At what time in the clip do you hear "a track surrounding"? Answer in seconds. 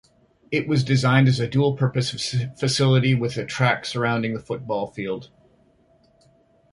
3.37-4.33